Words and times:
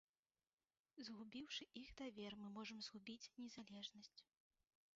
Згубіўшы 1.09 1.67
іх 1.81 1.91
давер, 2.01 2.31
мы 2.41 2.47
можам 2.57 2.77
згубіць 2.87 3.31
незалежнасць. 3.43 4.15